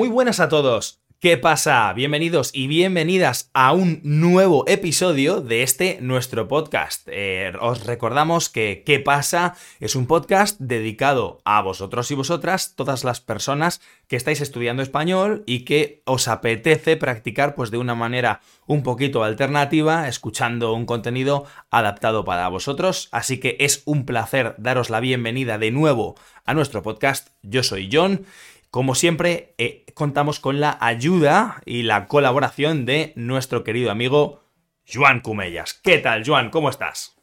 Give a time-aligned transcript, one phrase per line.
[0.00, 0.98] Muy buenas a todos.
[1.18, 1.92] ¿Qué pasa?
[1.92, 7.06] Bienvenidos y bienvenidas a un nuevo episodio de este nuestro podcast.
[7.12, 9.56] Eh, os recordamos que ¿Qué pasa?
[9.78, 15.44] es un podcast dedicado a vosotros y vosotras, todas las personas que estáis estudiando español
[15.44, 21.44] y que os apetece practicar pues de una manera un poquito alternativa, escuchando un contenido
[21.70, 23.10] adaptado para vosotros.
[23.12, 26.14] Así que es un placer daros la bienvenida de nuevo
[26.46, 27.28] a nuestro podcast.
[27.42, 28.24] Yo soy John
[28.70, 34.44] como siempre, eh, contamos con la ayuda y la colaboración de nuestro querido amigo
[34.92, 35.74] Joan Cumellas.
[35.74, 36.50] ¿Qué tal, Joan?
[36.50, 37.16] ¿Cómo estás?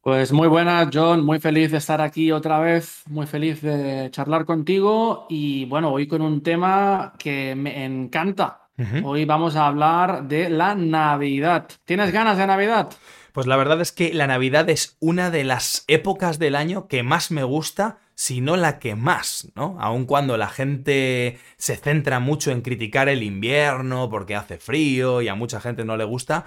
[0.00, 1.24] Pues muy buenas, John.
[1.24, 3.04] Muy feliz de estar aquí otra vez.
[3.06, 5.26] Muy feliz de charlar contigo.
[5.30, 8.58] Y bueno, hoy con un tema que me encanta.
[9.04, 11.68] Hoy vamos a hablar de la Navidad.
[11.84, 12.90] ¿Tienes ganas de Navidad?
[13.32, 17.04] Pues la verdad es que la Navidad es una de las épocas del año que
[17.04, 19.76] más me gusta sino la que más, ¿no?
[19.80, 25.26] Aun cuando la gente se centra mucho en criticar el invierno porque hace frío y
[25.26, 26.44] a mucha gente no le gusta,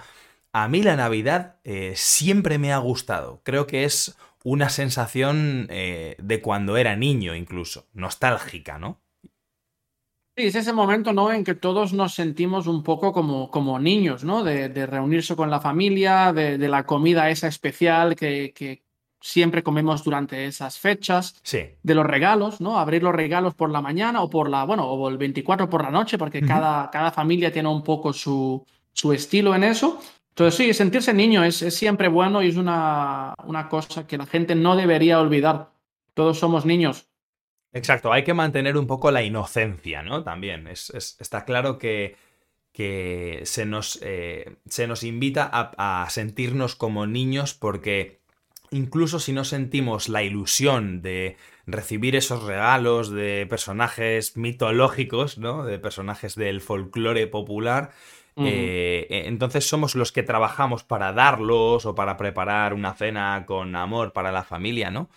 [0.52, 3.42] a mí la Navidad eh, siempre me ha gustado.
[3.44, 9.02] Creo que es una sensación eh, de cuando era niño incluso, nostálgica, ¿no?
[10.34, 11.30] Sí, es ese momento, ¿no?
[11.30, 14.44] En que todos nos sentimos un poco como, como niños, ¿no?
[14.44, 18.82] De, reunirse con la familia, de, la comida esa especial que,
[19.20, 21.70] siempre comemos durante esas fechas, sí.
[21.82, 22.78] de los regalos, ¿no?
[22.78, 25.90] Abrir los regalos por la mañana o por la, bueno, o el 24 por la
[25.90, 30.00] noche, porque cada, cada familia tiene un poco su, su estilo en eso.
[30.30, 34.26] Entonces, sí, sentirse niño es, es siempre bueno y es una, una, cosa que la
[34.26, 35.70] gente no debería olvidar.
[36.12, 37.08] Todos somos niños.
[37.72, 40.22] Exacto, hay que mantener un poco la inocencia, ¿no?
[40.22, 40.66] También.
[40.66, 42.16] Es, está claro que,
[42.72, 48.20] que se, nos, eh, se nos invita a, a sentirnos como niños porque
[48.76, 55.64] incluso si no sentimos la ilusión de recibir esos regalos de personajes mitológicos, ¿no?
[55.64, 57.90] De personajes del folclore popular.
[58.38, 63.74] Eh, e, entonces somos los que trabajamos para darlos o para preparar una cena con
[63.74, 65.08] amor para la familia, ¿no?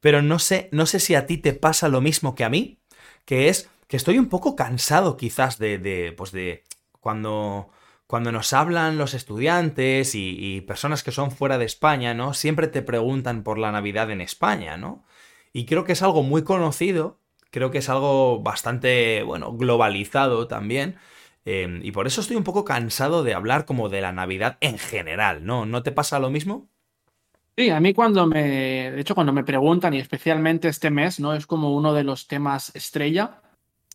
[0.00, 2.78] Pero no sé, no sé si a ti te pasa lo mismo que a mí,
[3.24, 6.62] que es que estoy un poco cansado quizás de, de pues de
[7.00, 7.70] cuando
[8.08, 12.32] cuando nos hablan los estudiantes y, personas que son fuera de España, ¿no?
[12.32, 15.04] Siempre te preguntan por la Navidad en España, ¿no?
[15.52, 17.20] Y creo que es algo muy conocido,
[17.50, 20.96] creo que es algo bastante, bueno, globalizado también.
[21.44, 24.78] Em, y por eso estoy un poco cansado de hablar como de la Navidad en
[24.78, 25.66] general, ¿no?
[25.66, 26.66] ¿No te pasa lo mismo?
[27.58, 31.34] Sí, a mí cuando me, de hecho, cuando me preguntan, y especialmente este mes, ¿no?
[31.34, 33.42] Es como uno de los temas estrella.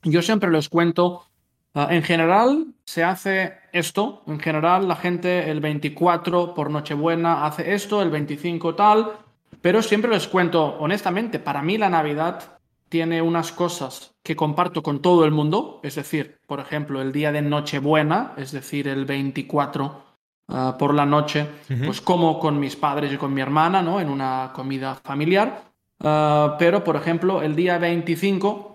[0.04, 1.33] Yo siempre les cuento
[1.76, 7.74] Ah, en general se hace esto, en general la gente el 24 por Nochebuena hace
[7.74, 9.14] esto, el 25 tal,
[9.60, 15.02] pero siempre les cuento honestamente, para mí la Navidad tiene unas cosas que comparto con
[15.02, 20.04] todo el mundo, es decir, por ejemplo, el día de Nochebuena, es decir, el 24
[20.50, 21.48] ah, por la noche,
[21.84, 24.00] pues como con mis padres y con mi hermana, ¿no?
[24.00, 25.64] En una comida familiar.
[26.02, 28.73] Ah, pero, por ejemplo, el día 25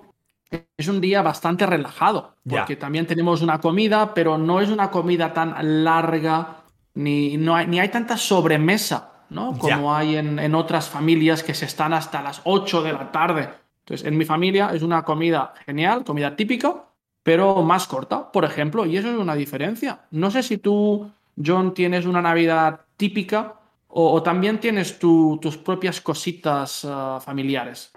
[0.50, 5.32] es un día bastante relajado, porque también tenemos una comida, pero no es una comida
[5.32, 6.62] tan larga,
[6.94, 9.58] ni, no hay, ni hay tanta sobremesa, ¿no?
[9.58, 13.50] Como hay en, otras familias que se están hasta las 8 de la tarde.
[13.81, 16.84] Entonces, en mi familia es una comida genial, comida típica,
[17.22, 20.06] pero más corta, por ejemplo, y eso es una diferencia.
[20.10, 21.10] No sé si tú,
[21.42, 23.54] John, tienes una Navidad típica
[23.88, 27.91] o, también tienes tus propias cositas ah, familiares.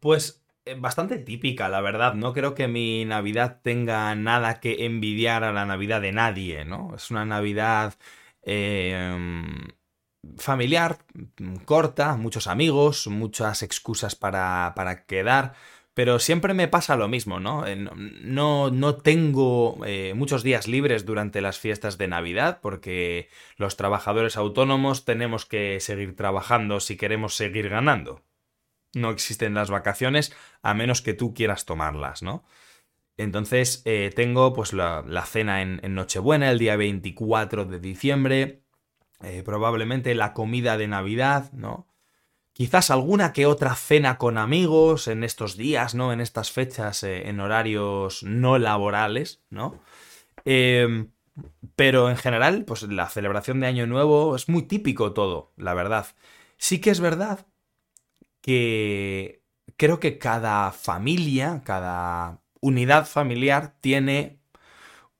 [0.00, 0.41] Pues
[0.78, 2.14] bastante típica, la verdad.
[2.14, 6.94] No creo que mi Navidad tenga nada que envidiar a la Navidad de nadie, ¿no?
[6.94, 7.94] Es una Navidad
[8.42, 9.68] em,
[10.38, 10.98] familiar,
[11.64, 15.54] corta, muchos amigos, muchas excusas para, para quedar.
[15.94, 17.66] Pero siempre me pasa lo mismo, ¿no?
[17.66, 23.76] Eh, no, no tengo eh, muchos días libres durante las fiestas de Navidad porque los
[23.76, 28.22] trabajadores autónomos tenemos que seguir trabajando si queremos seguir ganando
[28.94, 32.44] no existen las vacaciones a menos que tú quieras tomarlas, ¿no?
[33.16, 38.62] Entonces eh, tengo pues la, cena en, Nochebuena, el día 24 de diciembre,
[39.22, 41.86] eh, probablemente la comida de Navidad, ¿no?
[42.54, 46.12] Quizás alguna que otra cena con amigos en estos días, ¿no?
[46.12, 49.80] En estas fechas, eh, en horarios no laborales, ¿no?
[51.76, 56.06] Pero en general, pues la celebración de Año Nuevo es muy típico todo, la verdad.
[56.58, 57.46] Sí que es verdad
[58.42, 59.42] que
[59.78, 64.40] creo que cada familia, cada unidad familiar tiene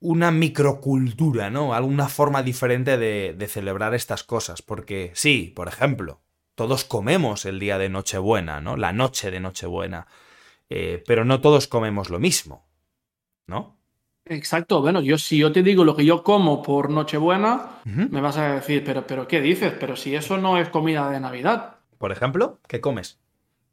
[0.00, 1.72] una microcultura, ¿no?
[1.72, 4.60] Alguna forma diferente de, celebrar estas cosas.
[4.60, 6.20] Porque sí, por ejemplo,
[6.54, 8.76] todos comemos el día de Nochebuena, ¿no?
[8.76, 10.06] La noche de Nochebuena.
[10.68, 12.66] Eh, pero no todos comemos lo mismo.
[13.46, 13.76] ¿no?
[14.24, 18.36] Exacto, bueno, yo si yo te digo lo que yo como por Nochebuena, me vas
[18.36, 19.74] a decir, pero, pero ¿qué dices?
[19.78, 21.78] Pero si eso no es comida de Navidad.
[22.02, 23.20] Por ejemplo, ¿qué comes?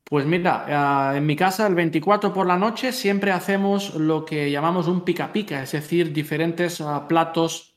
[0.04, 4.52] Pues mira, eh, en mi casa el 24 por la noche siempre hacemos lo que
[4.52, 7.76] llamamos un pica pica, es decir, diferentes ah, platos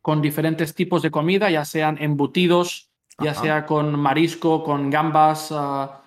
[0.00, 2.88] con diferentes tipos de comida, ya sean embutidos,
[3.18, 6.00] ya sea con marisco, con gambas, ah,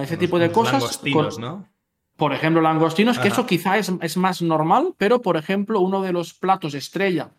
[0.00, 0.74] ese tipo de cosas.
[0.74, 1.68] Langostinos, con- ¿no?
[2.16, 6.12] Por ejemplo, langostinos, que eso quizá es, es más normal, pero por ejemplo, uno de
[6.12, 7.32] los platos estrella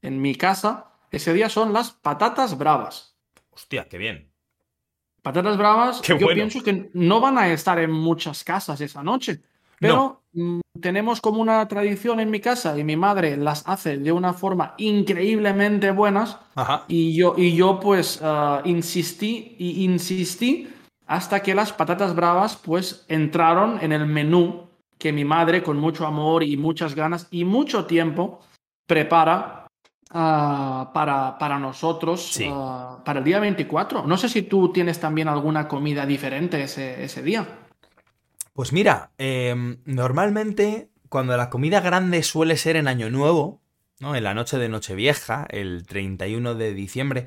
[0.00, 3.16] en mi casa ese día son las patatas bravas.
[3.52, 4.31] Hostia, qué bien.
[5.22, 6.34] Patatas bravas, Qué yo bueno.
[6.34, 9.40] pienso que no van a estar en muchas casas esa noche,
[9.78, 14.10] pero mm, tenemos como una tradición en mi casa y mi madre las hace de
[14.10, 16.84] una forma increíblemente buenas Ajá.
[16.88, 20.68] y yo, y yo pues ah, insistí y insistí
[21.06, 24.66] hasta que las patatas bravas pues entraron en el menú
[24.98, 28.40] que mi madre con mucho amor y muchas ganas y mucho tiempo
[28.86, 29.61] prepara
[30.12, 32.48] ah, para, para nosotros Sí.
[32.50, 34.04] ah, para el día 24.
[34.06, 37.46] No sé si tú tienes también alguna comida diferente ese, ese día.
[38.54, 43.60] Pues mira, em, normalmente cuando la comida grande suele ser en Año Nuevo,
[44.00, 44.14] ¿no?
[44.14, 47.26] En la noche de Nochevieja, el 31 de diciembre,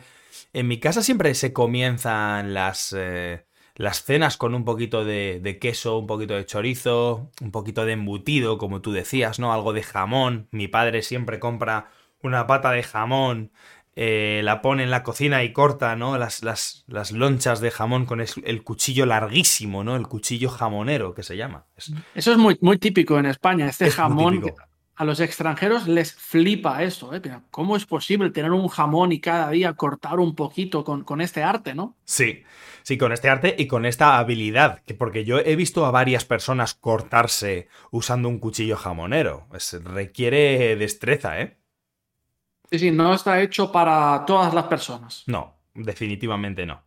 [0.54, 3.46] en mi casa siempre se comienzan las, eh,
[3.76, 7.94] las cenas con un poquito de, de queso, un poquito de chorizo, un poquito de
[7.94, 9.54] embutido, como tú decías, ¿no?
[9.54, 10.48] Algo de jamón.
[10.52, 11.90] Mi padre siempre compra
[12.25, 13.51] una pata de jamón,
[13.95, 16.18] eh, la pone en la cocina y corta, ¿no?
[16.18, 19.95] Las, las, las lonchas de jamón con es- el cuchillo larguísimo, ¿no?
[19.95, 21.66] El cuchillo jamonero, que se llama.
[21.77, 24.42] Es- Eso es muy, muy típico en España, este Es jamón.
[24.42, 24.54] que
[24.98, 27.22] A los extranjeros les flipa esto, ¿eh?
[27.51, 31.44] ¿Cómo es posible tener un jamón y cada día cortar un poquito con, con este
[31.44, 31.95] arte, ¿no?
[32.06, 32.44] Sí,
[32.81, 36.24] sí, con este arte y con esta habilidad, que porque yo he visto a varias
[36.24, 39.48] personas cortarse usando un cuchillo jamonero.
[39.54, 41.57] Es- requiere destreza, ¿eh?
[42.72, 45.24] Sí, sí, no está hecho para todas las personas.
[45.28, 46.84] No, definitivamente no.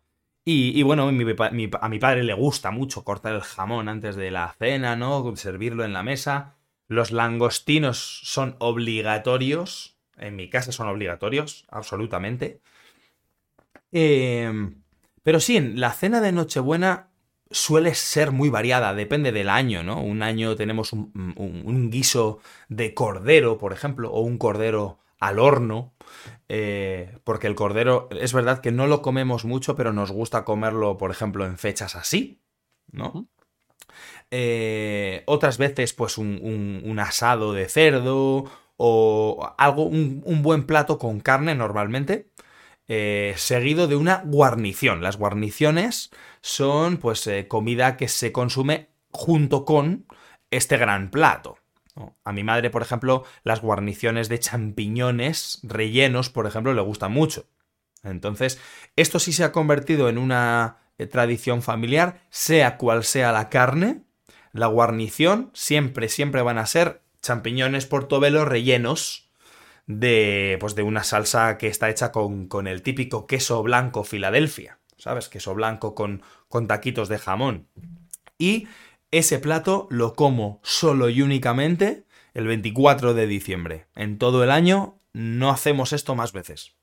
[0.51, 4.97] Y, bueno, a mi padre le gusta mucho cortar el jamón antes de la cena,
[4.97, 5.37] ¿no?
[5.37, 6.55] Servirlo en la mesa.
[6.87, 9.99] Los langostinos son obligatorios.
[10.17, 12.63] En mi casa son obligatorios, absolutamente.
[13.93, 14.51] Eh,
[15.23, 17.11] pero sí, la cena de Nochebuena
[17.51, 20.01] suele ser muy variada, depende del año, ¿no?
[20.01, 22.41] Un año tenemos un guiso
[22.71, 25.95] de cordero, por ejemplo, o un cordero al horno,
[26.49, 30.97] eh, porque el cordero es verdad que no lo comemos mucho, pero nos gusta comerlo,
[30.99, 32.43] por ejemplo, en fechas así,
[32.93, 33.29] ¿no?
[34.31, 38.45] Eh, otras veces, pues un, un- un asado de cerdo
[38.77, 42.31] o algo, un, un buen plato con carne normalmente,
[42.89, 45.03] eh, seguido de una guarnición.
[45.03, 46.11] Las guarniciones
[46.43, 50.07] son, pues, comida que se consume junto con
[50.51, 51.58] este gran plato.
[52.25, 57.47] A mi madre, por ejemplo, las guarniciones de champiñones rellenos, por ejemplo, le gustan mucho.
[58.03, 58.61] Entonces,
[58.97, 64.03] esto sí se ha convertido en una eh, tradición familiar, sea cual sea la carne,
[64.53, 69.31] la guarnición siempre, siempre van a ser champiñones portobelo rellenos
[69.87, 74.79] de, pues de una salsa que está hecha con, con el típico queso blanco Filadelfia,
[74.97, 75.29] ¿sabes?
[75.29, 77.69] Queso blanco con, con taquitos de jamón.
[78.39, 78.69] Y
[79.11, 83.87] ese plato lo como solo y únicamente el 24 de diciembre.
[83.95, 86.75] En todo el año no hacemos esto más veces.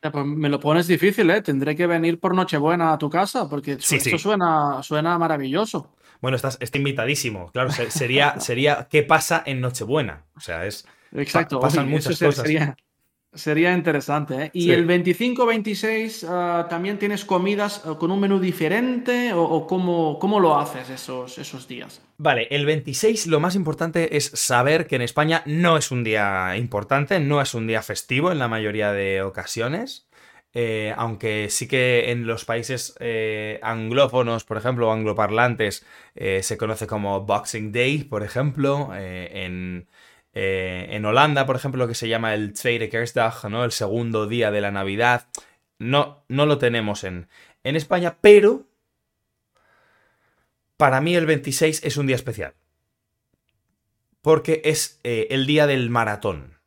[0.00, 1.42] Pues me lo pones difícil, ¿eh?
[1.42, 4.18] Tendré que venir por Nochebuena a tu casa porque Sí, esto sí.
[4.18, 5.94] Suena, suena maravilloso.
[6.22, 7.50] Bueno, estás, está invitadísimo.
[7.52, 10.24] Claro, se- sería, sería ¿qué pasa en Nochebuena?
[10.36, 10.86] O sea, es...
[11.12, 11.60] Exacto.
[11.60, 12.42] Pa- pasan Oye, muchas cosas.
[12.44, 12.76] Sería,
[13.34, 14.50] sería interesante, ¿eh?
[14.52, 14.72] Y Sí.
[14.72, 20.40] el 25-26 ah, también tienes comidas ah, con un menú diferente o, o cómo, cómo
[20.40, 22.02] lo haces esos, esos días.
[22.18, 26.54] Vale, el 26 lo más importante es saber que en España no es un día
[26.58, 30.06] importante, no es un día festivo en la mayoría de ocasiones.
[30.52, 36.56] eh, aunque sí que en los países eh, anglófonos, por ejemplo, o angloparlantes, eh, se
[36.58, 38.90] conoce como Boxing Day, por ejemplo.
[38.96, 39.88] eh, en,
[40.32, 43.64] eh, en Holanda, por ejemplo, lo que se llama el Tweede Kerstdag, ¿no?
[43.64, 45.26] El segundo día de la Navidad.
[45.78, 47.28] No, no lo tenemos en,
[47.64, 48.66] en España, pero
[50.76, 52.54] para mí el 26 es un día especial.
[54.22, 56.58] Porque es eh, el día del maratón.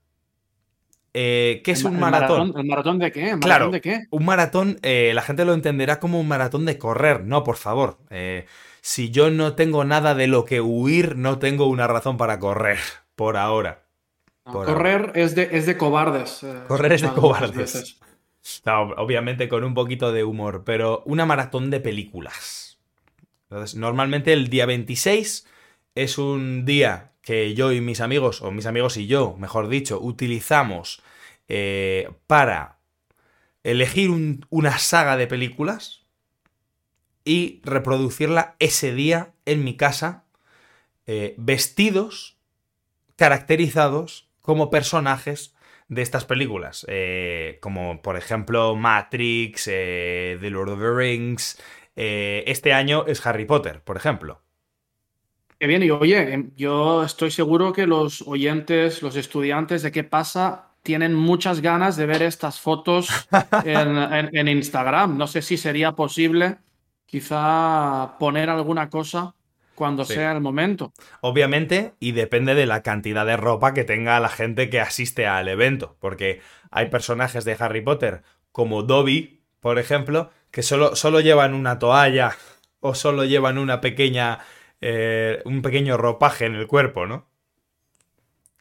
[1.14, 2.54] Eh, ¿Qué es ¿El un maratón?
[2.58, 3.20] ¿El maratón de qué?
[3.20, 3.70] ¿El maratón Claro.
[3.72, 4.00] de qué?
[4.10, 7.24] Un maratón, eh, la gente lo entenderá como un maratón de correr.
[7.24, 8.00] No, por favor.
[8.10, 8.48] Eh,
[8.82, 12.80] si yo no tengo nada de lo que huir, no tengo una razón para correr.
[13.16, 13.84] Por ahora.
[14.46, 16.44] No, Por correr es de, es de cobardes.
[16.44, 17.98] eh, Correr es de cobardes.
[18.66, 22.78] No, obviamente con un poquito de humor, pero una maratón de películas.
[23.50, 25.48] Entonces, normalmente el día 26
[25.96, 30.00] es un día que yo y mis amigos, o mis amigos y yo, mejor dicho,
[30.02, 31.02] utilizamos
[31.48, 32.80] eh, para
[33.64, 34.10] elegir
[34.50, 36.02] una saga de películas
[37.24, 40.26] y reproducirla ese día en mi casa,
[41.08, 42.33] eh, vestidos,
[43.16, 45.56] caracterizados como personajes
[45.88, 51.62] de estas películas, eh, como por ejemplo Matrix, The Lord of the Rings,
[51.96, 54.44] este año es Harry Potter, por ejemplo.
[55.64, 60.04] Qué bien, y oye, em, yo estoy seguro que los oyentes, los estudiantes de qué
[60.04, 63.08] pasa, tienen muchas ganas de ver estas fotos
[63.64, 65.18] en, Instagram.
[65.18, 66.58] No sé si sería posible
[67.06, 69.36] quizá poner alguna cosa
[69.76, 70.94] cuando sea el momento.
[71.22, 75.48] Obviamente, y depende de la cantidad de ropa que tenga la gente que asiste al
[75.48, 81.54] evento, porque hay personajes de Harry Potter como Dobby, por ejemplo, que solo, solo llevan
[81.54, 82.36] una toalla
[82.80, 84.40] o solo llevan una pequeña
[84.86, 87.30] eh, un pequeño ropaje en el cuerpo, ¿no?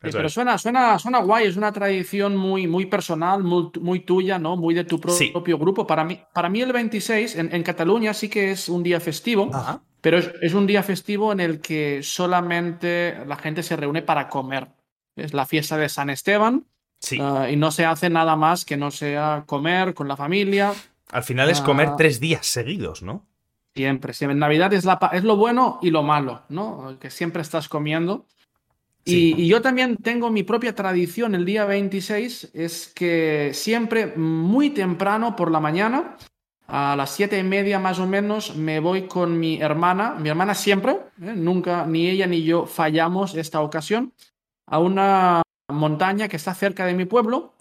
[0.00, 4.56] pero suena, suena, suena guay, es una tradición muy, muy personal, muy, tuya, ¿no?
[4.56, 5.84] Muy de tu propio grupo.
[5.84, 9.50] Para mí, para mí el 26 en, Cataluña sí que es un día festivo,
[10.02, 14.68] pero es, un día festivo en el que solamente la gente se reúne para comer.
[15.14, 16.66] Es la fiesta de San Esteban
[17.20, 20.74] ah, y no se hace nada más que no sea comer con la familia.
[21.12, 21.94] Al final es comer ah.
[21.96, 23.24] tres días seguidos, ¿no?
[23.76, 24.36] Siempre, siempre.
[24.36, 26.98] Navidad es, la, es lo bueno y lo malo, ¿no?
[26.98, 28.26] Que siempre estás comiendo.
[29.04, 35.34] Y, yo también tengo mi propia tradición el día 26, es que siempre muy temprano
[35.34, 36.16] por la mañana,
[36.74, 40.54] a las siete y media más o menos, me voy con mi hermana, mi hermana
[40.54, 41.34] siempre, ¿eh?
[41.36, 44.14] nunca, ni ella ni yo fallamos esta ocasión,
[44.66, 47.52] a una montaña que está cerca de mi pueblo.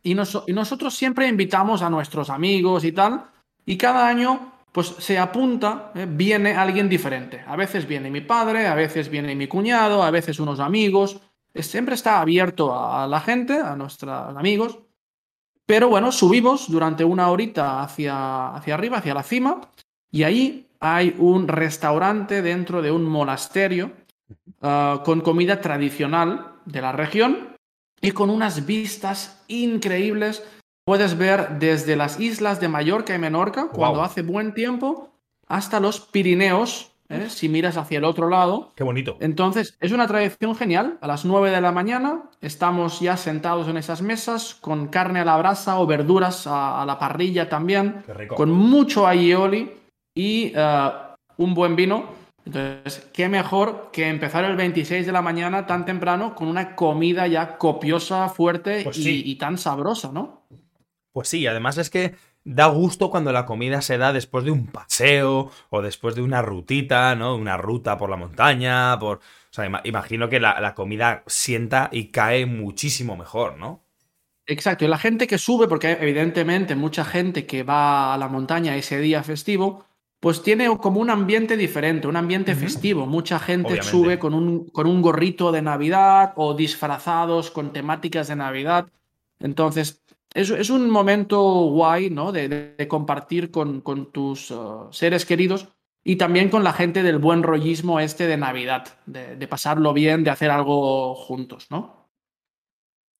[0.00, 3.24] Y, y nosotros siempre invitamos a nuestros amigos y tal,
[3.66, 6.06] y cada año pues se apunta, ¿eh?
[6.08, 7.42] viene alguien diferente.
[7.44, 11.20] A veces viene mi padre, a veces viene mi cuñado, a veces unos amigos.
[11.52, 14.78] Siempre está abierto a la gente, a nuestros amigos.
[15.72, 19.62] Pero bueno, subimos durante una horita hacia, hacia arriba, hacia la cima,
[20.10, 23.90] y ahí hay un restaurante dentro de un monasterio
[24.60, 27.56] ah, con comida tradicional de la región
[28.02, 30.44] y con unas vistas increíbles.
[30.84, 35.08] Puedes ver desde las islas de Mallorca y Menorca, cuando hace buen tiempo,
[35.46, 37.28] hasta los Pirineos, ¿eh?
[37.28, 38.72] si miras hacia el otro lado.
[38.74, 39.16] Qué bonito.
[39.20, 40.98] Entonces, es una tradición genial.
[41.00, 45.24] A las 9 de la mañana estamos ya sentados en esas mesas con carne a
[45.24, 49.70] la brasa o verduras a, la parrilla también, con mucho aioli
[50.14, 50.90] y eh,
[51.36, 52.22] un buen vino.
[52.44, 57.28] Entonces, qué mejor que empezar el 26 de la mañana tan temprano con una comida
[57.28, 60.42] ya copiosa, fuerte pues y tan sabrosa, ¿no?
[61.12, 64.66] Pues sí, además es que da gusto cuando la comida se da después de un
[64.66, 67.36] paseo o después de una rutita, ¿no?
[67.36, 69.18] Una ruta por la montaña, por...
[69.18, 73.84] O sea, imagino que la, comida sienta y cae muchísimo mejor, ¿no?
[74.46, 78.76] Exacto, y la gente que sube, porque evidentemente mucha gente que va a la montaña
[78.76, 79.84] ese día festivo,
[80.20, 83.06] pues tiene como un ambiente diferente, un ambiente festivo.
[83.06, 88.36] Mucha gente sube con un, con un gorrito de Navidad o disfrazados con temáticas de
[88.36, 88.86] Navidad.
[89.40, 90.01] Entonces,
[90.34, 92.32] es, un momento guay, ¿no?
[92.32, 95.68] De, compartir con, tus uh, seres queridos
[96.04, 100.30] y también con la gente del buen rollismo este de Navidad, de, pasarlo bien, de
[100.30, 102.08] hacer algo juntos, ¿no?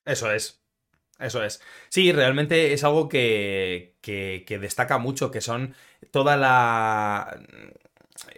[0.04, 0.61] Eso es.
[1.19, 1.62] Eso es.
[1.88, 5.76] Sí, realmente es algo que, que, destaca mucho, que son
[6.11, 7.40] toda la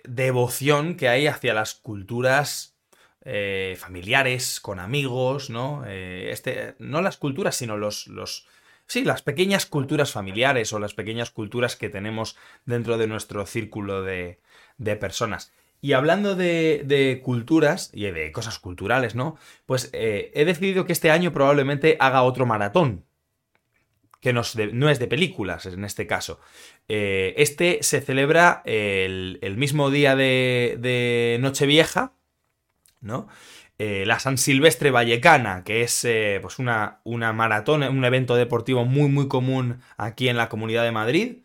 [0.04, 2.76] devoción que hay hacia las culturas
[3.24, 5.84] eh, familiares, con amigos, ¿no?
[5.86, 8.46] Eh, este, no las culturas, sino los, los,
[8.86, 14.02] sí, las pequeñas culturas familiares o las pequeñas culturas que tenemos dentro de nuestro círculo
[14.02, 14.38] de,
[15.00, 15.52] personas.
[15.80, 19.36] Y hablando de, culturas y de cosas culturales, ¿no?
[19.66, 23.04] Pues eh, he decidido que este año probablemente haga otro maratón.
[24.20, 26.40] Que no es de, películas en este caso.
[26.88, 32.14] Eh, este se celebra el, mismo día de, de Nochevieja,
[33.02, 33.28] ¿no?
[33.78, 38.84] Eh, la San Silvestre Vallecana, que es eh, pues una, una, maratón, un evento deportivo
[38.84, 41.38] muy muy común aquí en la Comunidad de Madrid,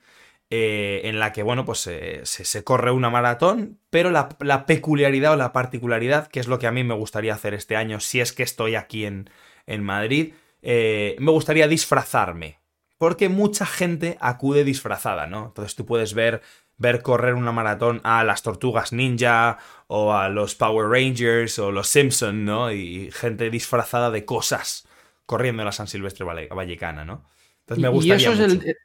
[0.51, 4.29] eh, en la que, bueno, pues se, corre una maratón, pero la,
[4.67, 7.99] peculiaridad o la particularidad, que es lo que a mí me gustaría hacer este año,
[7.99, 9.29] si es que estoy aquí en,
[9.65, 12.58] en Madrid, me gustaría disfrazarme,
[12.99, 15.47] porque mucha gente acude disfrazada, ¿no?
[15.47, 16.43] Entonces tú puedes ver
[16.79, 21.89] ver correr una maratón a las tortugas ninja o a los Power Rangers o los
[21.89, 22.71] Simpson, ¿no?
[22.71, 24.87] Y gente disfrazada de cosas
[25.25, 27.25] corriendo en la San Silvestre Vallecana, ¿no?
[27.59, 28.29] Entonces me gustaría.
[28.29, 28.77] Y eso es, El,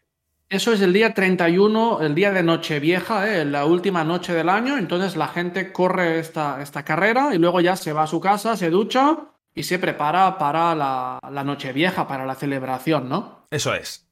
[0.50, 3.44] eso es el día 31, el día de Nochevieja, ¿eh?
[3.44, 4.76] la última noche del año.
[4.76, 8.56] Entonces la gente corre esta, esta carrera y luego ya se va a su casa,
[8.56, 9.18] se ducha
[9.54, 13.46] y se prepara para la, la Nochevieja, para la celebración, ¿no?
[13.50, 14.03] Eso es.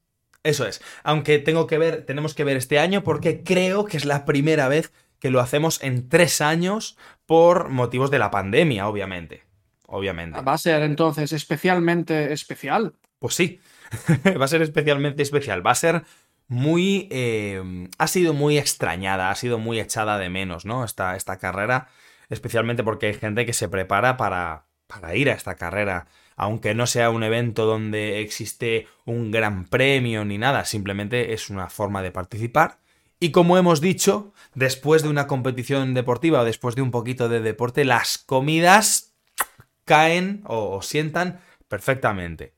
[0.43, 0.81] Eso es.
[1.03, 4.67] Aunque tengo que ver, tenemos que ver este año porque creo que es la primera
[4.67, 9.43] vez que lo hacemos en tres años por motivos de la pandemia, obviamente.
[9.87, 10.41] Obviamente.
[10.41, 12.95] Va a ser entonces especialmente especial.
[13.19, 13.61] Pues sí,
[14.39, 15.65] va a ser especialmente especial.
[15.65, 16.03] Va a ser
[16.47, 17.07] muy...
[17.09, 20.83] Eh, ha sido muy extrañada, ha sido muy echada de menos, ¿no?
[20.83, 21.87] Esta, esta carrera,
[22.29, 26.07] especialmente porque hay gente que se prepara para, para ir a esta carrera.
[26.43, 31.69] Aunque no sea un evento donde existe un gran premio ni nada, simplemente es una
[31.69, 32.79] forma de participar.
[33.17, 37.39] Y como hemos dicho, después de una competición deportiva o después de un poquito de
[37.39, 39.15] deporte, las comidas
[39.85, 42.53] caen o, o sientan perfectamente.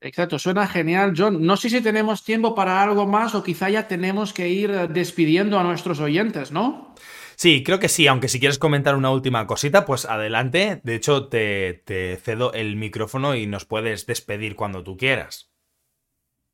[0.00, 1.44] Exacto, suena genial, John.
[1.44, 5.58] No sé si tenemos tiempo para algo más o quizá ya tenemos que ir despidiendo
[5.58, 6.94] a nuestros oyentes, ¿no?
[7.36, 10.80] Sí, creo que sí, aunque si quieres comentar una última cosita, pues adelante.
[10.84, 11.82] De hecho, te,
[12.22, 15.50] cedo el micrófono y nos puedes despedir cuando tú quieras.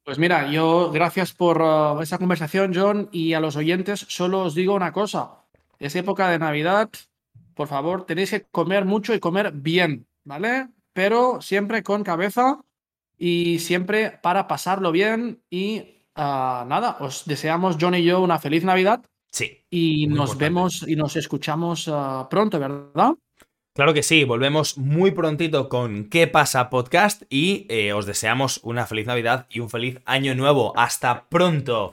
[0.04, 4.54] Pues mira, yo gracias por uh, esa conversación, John, y a los oyentes solo os
[4.54, 5.44] digo una cosa.
[5.78, 6.90] Es época de Navidad,
[7.54, 10.68] por favor, tenéis que comer mucho y comer bien, ¿vale?
[10.92, 12.60] Pero siempre con cabeza
[13.18, 18.64] y siempre para pasarlo bien y uh, nada, os deseamos John y yo una feliz
[18.64, 19.04] Navidad.
[19.32, 19.58] Sí.
[19.70, 20.44] Y nos importante.
[20.44, 23.14] vemos y nos escuchamos uh, pronto, ¿verdad?
[23.74, 27.22] Claro que sí, volvemos muy prontito con ¿Qué pasa podcast?
[27.30, 30.72] y eh, os deseamos una feliz Navidad y un feliz año nuevo.
[30.76, 31.92] Hasta pronto.